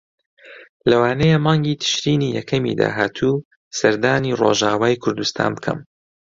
[0.89, 3.43] لەوانەیە مانگی تشرینی یەکەمی داهاتوو
[3.79, 5.77] سەردانی ڕۆژاوای کوردستان بکەم.